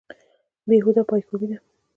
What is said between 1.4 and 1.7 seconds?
ده.